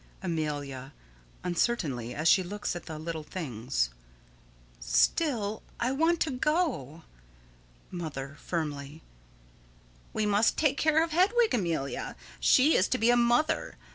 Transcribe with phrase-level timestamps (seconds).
[0.23, 0.93] Amelia:
[1.43, 3.91] [Uncertainly, as she looks at the little things.]
[4.79, 7.03] Still I want to go.
[7.91, 9.03] Mother: [Firmly.]
[10.11, 12.15] We must take care of Hedwig, Amelia.
[12.39, 13.77] She is to be a mother.